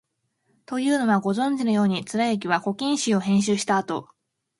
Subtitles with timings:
[0.65, 4.09] というのは、ご存じのように、貫之は「古今集」を編集したあと、